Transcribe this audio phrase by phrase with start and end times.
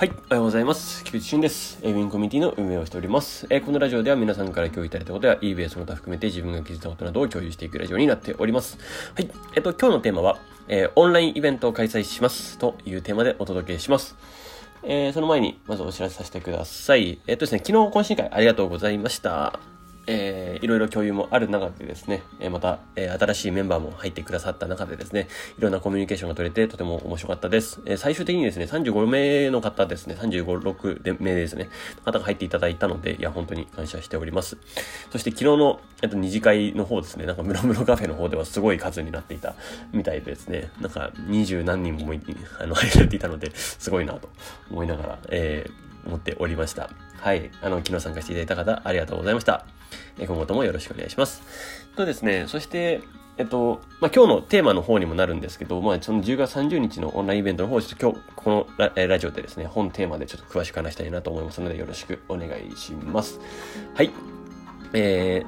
[0.00, 1.04] はい、おはようございます。
[1.04, 1.78] 菊池俊です。
[1.82, 3.46] ウィンコミュニティの運営をしております。
[3.50, 8.78] えこのラジオでは皆さんから共有いただいたことや eBay その他含めて自分が気づいたことなどを共有していくラジオになっております。
[9.14, 14.16] はい、えっと、今日のテーマは、えー、オンラインイベントを開催しますというテーマでお届けします。
[14.84, 17.20] えー、その前に、まずお知らせさせてください。
[17.26, 19.60] えっとですね、昨日懇親会ありがとうございました。
[20.12, 27.80] えー、いろいろ共有もある中でですね、えー、また、えー、新しいメンバーも入ってくださった中でですね、いろんなコミュニケーションが取れてとても面白かったです。
[27.86, 31.68] えー、最終的にですね、35名の方ですね、35、6名ですね、
[32.04, 34.58] 方が入っていただいたので、いや、本当に感謝しております。
[35.12, 39.54] そして昨日の、えっと、二次会の方ですね、なんかムロムロカフェの方ではすごい数になっていた
[39.92, 42.12] みたいでですね、なんか二十何人も
[42.58, 44.28] あの入られていたので、すごいなと
[44.70, 46.90] 思いながら、えー、思っておりました。
[47.18, 47.50] はい。
[47.62, 49.64] あの、昨日参加していただいた方、ありがとうございました。
[50.18, 51.42] 今後ともよろしくお願いします。
[51.96, 53.00] とですね、そして、
[53.38, 63.40] えっと、まあ、今日のテーマの方にもなるんですけど、まあ、その10月30日のオンラインイベントの方、ちょっと今日、このララジオでですね、本テーマでちょっと詳しく話したいなと思いますので、よろしくお願いします。
[63.94, 64.10] はい。
[64.92, 65.42] え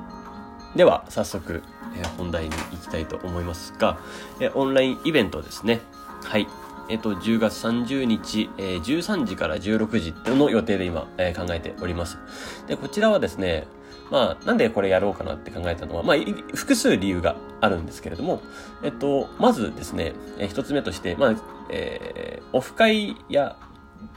[0.75, 1.63] ー、では、早速、
[1.97, 3.99] えー、本題に行きたいと思いますが、
[4.41, 5.81] えー、オンラインイベントですね。
[6.25, 6.47] はい。
[6.89, 12.19] えっと、10月30日、えー、13時から16時の予定で今、えー、考えております。
[12.67, 13.67] で、こちらはですね、
[14.11, 16.17] まあ、なんでこれやろうかなって考えたのは、まあ、
[16.55, 18.43] 複数理由があるんですけれども、
[18.83, 21.35] えっと、まずですね、えー、一つ目として、まあ、
[21.71, 23.57] えー、オフ会や、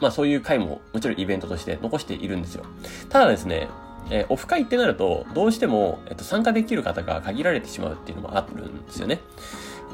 [0.01, 2.65] まあそういう会ももちろんイベントとして残しているんですよ。
[3.09, 3.69] ただですね、
[4.09, 9.21] えー、オフ会ってなると、どうしても、えっと、参加できる方が限られてしまうっていうのもあるんですよね。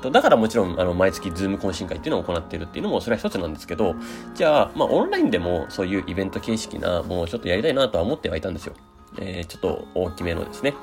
[0.02, 3.96] とだからもちろん、あの、毎月ズーム懇親会っていうのを行っているっていうのも、それは一つなんですけど、
[4.36, 8.74] じゃあ、まあ、オンラインでもそういうイベント形式なものをちょっとやりたいなとは思ってはいたんですよ。
[9.18, 10.74] えー、ちょっと大きめのですね、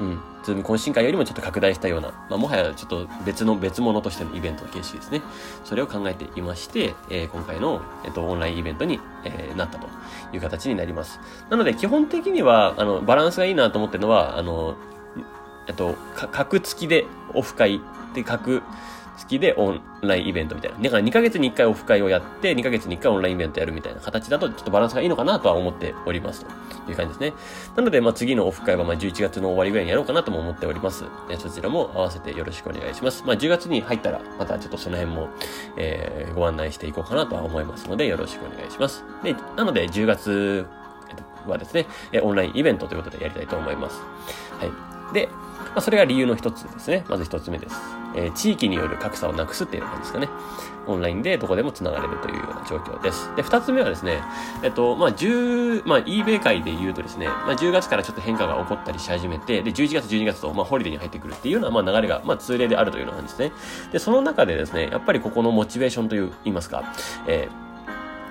[0.00, 5.22] うん、ズーム懇親会よりもちょっと拡大したような、まあ、もはやちょっと別の別物としてのイベントの形式ですね。
[5.64, 9.88] それを考えていまして、えー、今回の、えっと、オンラインイベントに、えー、なったと
[10.32, 11.20] いう形になります。
[11.50, 14.76] なので、基本的には、あの、バランスがいいなと思ってるのは、あの、
[15.68, 17.80] えっと、格付きでオフ会
[18.14, 18.62] で格
[19.18, 20.78] 付きでオンラインイベントみたいな。
[20.78, 27.32] だから2ヶ月に1回オフ会をやって、2ヶ月に1回オンラインイベントやるみたいな形だと、ちょっとバランスがいいのかなとは思っておりますという感じですね。
[27.76, 31.04] なので、まあ次のオフ会はま11月の終わりぐらいにやろうかなとも思っております。
[31.30, 33.24] えそちらも合わせてよろしくお願いします。
[33.26, 35.28] まあ10月に入ったら、またちょっとその辺も、
[35.76, 39.04] えー、ご案内していこうかなとは思いますので、よろしくお願いします。
[39.24, 40.66] で、なので10月
[41.46, 41.86] はですね、
[42.22, 44.00] オンラインイベントということでやりたいと思います。
[44.60, 45.14] はい。
[45.14, 45.28] で、
[45.78, 47.04] あ、それが理由の一つですね。
[47.08, 47.76] まず一つ目です。
[48.14, 50.28] えー、地域による格差をなくすっていう感じですかね。
[50.86, 53.30] オンラインでどこでも繋がれるというような状況です。
[53.36, 54.22] で、二つ目はですね、
[54.62, 63.52] えっと、まあ、10、まあ、eBay 界で言うとですね、まあ、10月からちょっと変化が起こったりし始めて、で、11月、12月と、まあ、ホリデーに入ってくるっていうような、まあ、流れが、まあ、通例であるというような感じですね。
[63.92, 66.84] で、その中でですね、やっぱりここのモチベーションという、言いますか、
[67.26, 67.67] えー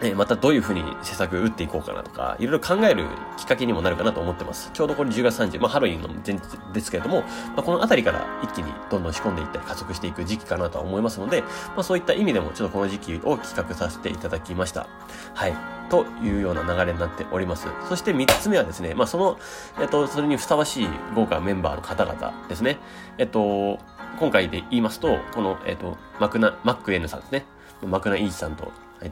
[0.02, 3.06] えまたどういうふうに施策打っていこうかなとか、いろいろ考える
[3.38, 4.70] きっかけにもなるかなと思ってます。
[4.74, 6.42] ちょうどこれ10月30、まあハロウィンの前日
[6.74, 7.28] ですけれども、ま
[7.58, 14.88] あ、このあたりから一気にどんどん仕込んでいったり加速していく時期かなとは思いますので、まあそういった意味でもちょっとこの時期を企画させていただきました。
[15.34, 15.54] はい。
[15.90, 17.68] というような流れになっております。
[17.88, 19.40] そして3つ目はですね、まあその、
[19.80, 22.78] えっと、それにふさわしい豪華メンバーの方々ですね。
[23.18, 23.80] えっと、
[24.20, 27.46] 今回で言いますと、この、えっと、マクナ、マック N さんですね。
[27.86, 29.12] マクナイーチさんと、はい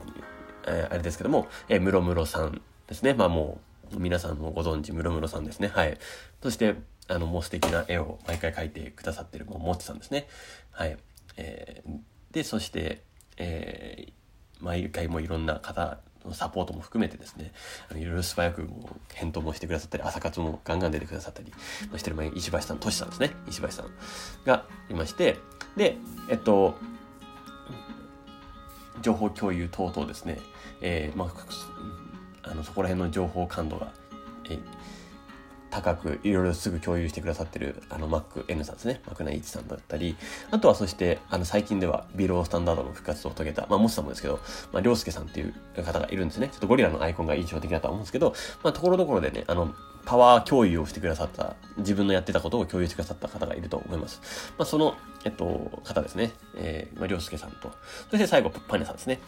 [0.65, 3.13] えー、あれですけども、えー、ムロムロさんですね。
[3.13, 3.59] まあも
[3.93, 5.67] う、皆さんもご存知、ムロムロさんですね。
[5.67, 5.97] はい。
[6.41, 6.75] そして、
[7.07, 10.27] あの、もう素敵な絵を毎回描いてくださってる、もう、もちさんですね。
[10.71, 10.97] はい。
[11.37, 13.03] えー、で、そして、
[13.37, 17.51] えー、毎回もいろんな方のサポートも含めてですね、
[17.89, 21.51] あのいろいろ素早くもう返答もしてくださったり、朝活もガンガン出てくださったり、
[21.97, 23.31] してる前石橋さん、トシさんですね。
[23.47, 23.91] 石橋さん
[24.45, 25.37] がいまして、
[25.77, 25.97] で、
[26.29, 26.77] えっと、
[29.01, 30.39] 情報共有等々ですね、
[30.81, 33.91] えー、まあ、あの、そこら辺の情報感度が、
[34.49, 34.59] えー、
[35.75, 39.01] 高くいろいろすぐ共有してくださってるあの MacN さんですね。
[39.05, 40.15] マクナイチさんだったり、
[40.49, 44.39] あとはそしてあの最近ではビロースタンダードの復活を遂げた、まあモスさんもですけど、
[44.71, 45.53] まありょうすけさんっていう
[45.83, 46.47] 方がいるんですね。
[46.47, 48.33] ちょっとゴリラのアイコンが印象的だと思うんですけど、
[48.63, 49.73] まあところどころでね、あの、
[50.05, 54.21] パワー共有をしてくださった、自分のやってたことを共有してくださった方がいると思います。
[54.57, 54.95] まあその、
[55.25, 56.31] えっと、方ですね。
[56.55, 57.71] えー、まありょうすけさんと、
[58.09, 59.19] そして最後パニャさんですね。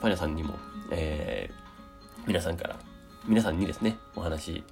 [0.00, 0.54] パニャさんにも、
[0.92, 2.76] えー、皆さんから、
[3.26, 4.62] 皆さんにですね、お話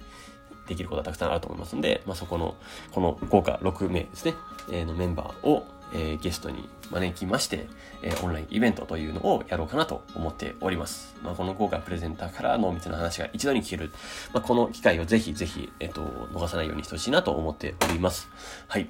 [0.67, 2.55] できることはたくさんあると思いますので、まあ、そこの、
[2.91, 4.35] この豪華6名ですね、
[4.71, 7.67] えー、のメンバーを、えー、ゲストに招きまして、
[8.01, 11.15] えー、オンラインイベントというのをやろうかなと思っております。
[11.23, 13.91] まあ、この豪華プレゼンターから濃密な話が一度に聞ける、
[14.33, 16.01] まあ、この機会をぜひぜひ、えっ、と、
[16.33, 18.29] 逃さないようにしてほしいなと思っております。
[18.67, 18.89] はい。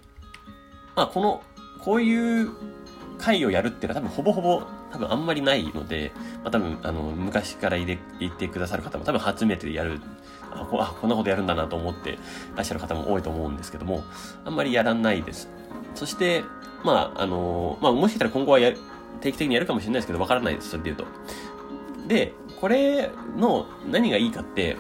[0.96, 1.44] まあ、この、
[1.80, 2.52] こういう
[3.18, 4.64] 会をやるっていうのは多分ほぼほぼ
[4.96, 10.00] 多分あんまりないので、まあ、多分、あの、昔から言ってくださる方も多分初めてやる、
[10.52, 12.18] あこ、あ、こんなことやるんだなと思って
[12.56, 14.06] らっしゃる方も多いと思うんですけども、
[14.46, 15.50] あんまりやらないです。
[15.96, 16.46] そして、
[16.86, 18.72] まあ、あの、まあ、もしかしたら今後はや
[19.20, 21.06] 定期的にやるかもしれないですけど、わからないです、それで言うと。
[22.08, 24.78] で、これの何がいいかって、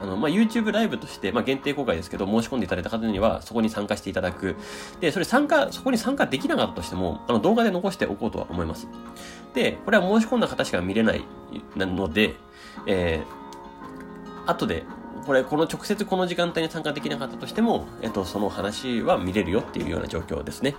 [0.00, 4.56] あの、まあ、YouTube ライブとして、まあ、限定公開ですけど、申し込んでいただいた方には、そこに参加していただく。
[5.00, 8.88] で、それ参加、そこに参加できなかったとしても、あの、動画で残しておこうとは思います。
[9.54, 11.24] で、これは申し込んだ方しか見れない
[11.76, 12.34] なので、
[12.86, 14.84] えー、後で、
[15.26, 20.74] これ、この直接この時間帯に参加できなかったとしても、えっと、その話は見れるよっていうような状況ですね。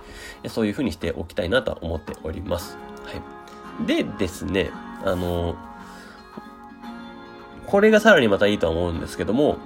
[0.48, 2.76] そういうふうにしておきたいなと思っております。
[3.04, 3.86] はい。
[3.86, 4.70] でですね、
[5.04, 5.54] あの、
[7.70, 9.58] これがさらにまたいいとは思うんですけども、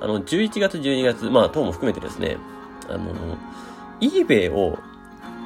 [0.00, 2.36] あの、11月、12月、まあ、等も含めてですね、
[2.88, 3.14] あの、
[4.00, 4.78] eBay を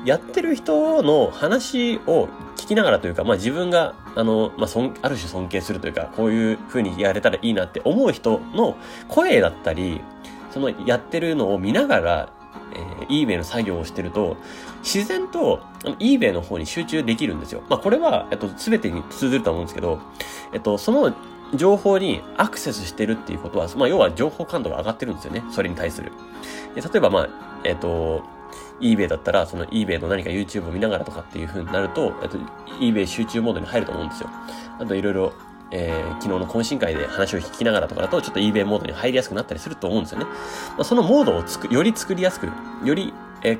[0.06, 8.76] やってる人の話を聞きながらというか、まあ自分が、あの、まあ、そん、ある種尊敬するというか、こういう風にやれたらいいなって思う人の
[9.08, 10.00] 声だったり、
[10.52, 12.32] そのやってるのを見ながら、
[12.72, 14.36] えー、eBay の作業をしてると、
[14.82, 17.62] 自然と、あの、eBay の方に集中できるんですよ。
[17.68, 19.98] まあ、これは、えっと、すべてに通ずると思うんですけど、
[20.52, 21.14] えっと、その
[21.54, 25.44] 情報にアクセスしてるっていうことは、まあ、要は情報感度が上がってるんですよね。
[25.50, 26.12] それに対する。
[26.74, 27.28] 例えば、まあ、
[27.64, 28.24] えっ、ー、と、
[28.80, 32.38] eBay だったら、その eBay の何か YouTube を見ながらとかっていう風になると、えっ、と、
[32.80, 34.30] eBay 集中モードに入ると思うんですよ。
[34.78, 35.32] あと、いろいろ、
[35.70, 40.24] えー、昨日の懇親会で話を聞きながらとかだと、ちょっと eBay モードに入りやすくなったりすると思うんですよね。
[40.24, 42.48] まあ、そのモードをつく、より作りやすく、
[42.84, 43.12] より
[43.46, 43.56] え、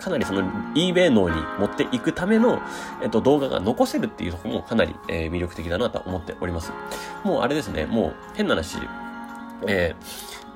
[0.00, 0.42] かなりその
[0.74, 2.60] eBay 脳に持っていくための、
[3.00, 6.72] えっと、動画が残せるっていうとこもかなり、えー、魅力的だなと思っております。
[7.22, 8.78] もうあれですね、もう変な話、
[9.66, 9.94] え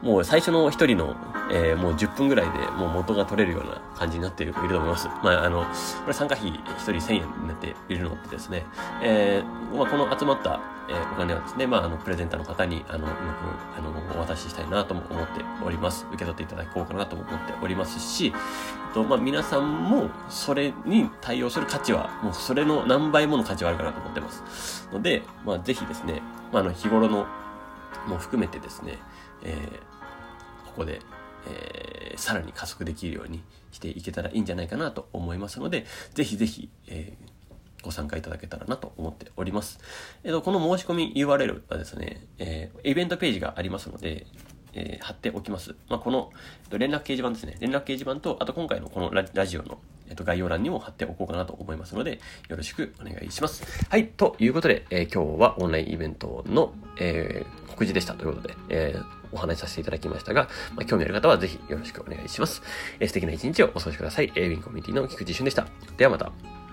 [0.03, 1.17] ー、もう最初の一人の、
[1.51, 5.09] えー、もう10分ぐらいでもう元が取れるような感じになっていると思います。
[5.23, 5.69] まあ、あの、こ
[6.09, 8.65] れ参加費一人1000円になっているのってですね、
[9.03, 10.61] えー、まあ、この集まった、
[10.91, 13.19] えー、お金はですね、まあ、あの、プレゼンターの方に、あの、うまく、
[13.79, 16.06] あの、お渡ししたいなとも思っております。
[16.11, 24.89] 受け取っていただこうかなとも思っておりますし、えっと、まあ、皆さんも、それに対応する価値は、もうそれの何倍もの価値はあるかなと思ってます。
[24.93, 26.21] ので、まあ、ぜひですね、
[26.53, 27.27] まあ、あの、日頃の、
[28.06, 28.99] も含めてですね、
[29.43, 31.01] えー、ここで、
[31.47, 33.43] えー、さらに加速できるように
[33.73, 39.79] していけたらいいんじゃないかなと思いますので、ぜひぜひ、えー、ご参加いただけたらなと思っております。
[40.23, 44.27] えっ、と、この申し込み URL はですね、えー、イベントページがありますので、
[44.77, 45.75] え、貼っておきます。
[45.89, 46.31] まあ、この、
[46.65, 47.56] えっと連絡掲示板ですね。
[47.61, 49.79] 連絡掲示板と、あと今回のこのラジオの、
[50.09, 53.65] えっと、概要欄にも貼っておこうかなと思いますので、よろしくお願いします。
[53.89, 62.62] はい、ということで、えー、今日はオンラインイベントの、えー、告示でしたということで、えー、お話しさせていただきましたが、まあ、興味ある方はぜひよろしくお願いします。
[63.00, 64.32] えー、素敵な一日をお過ごしください。
[64.35, 65.67] えー、ウィンコミュニティの菊池俊でした。
[65.97, 66.63] ではまた。